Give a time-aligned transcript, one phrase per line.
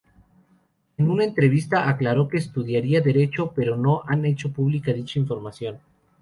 [0.97, 5.77] En una entrevista, aclaró que estudiaría Derecho, pero no han hecho pública dicha información.